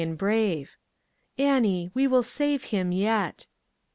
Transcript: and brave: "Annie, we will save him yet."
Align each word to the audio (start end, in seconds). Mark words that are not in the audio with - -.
and 0.01 0.17
brave: 0.17 0.77
"Annie, 1.37 1.91
we 1.93 2.07
will 2.07 2.23
save 2.23 2.63
him 2.73 2.91
yet." 2.91 3.45